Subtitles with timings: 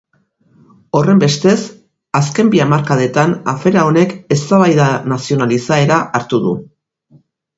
[0.99, 1.57] Horrenbestez,
[2.19, 6.57] azken bi hamarkadetan afera honek eztabaida nazional izaera hartu du.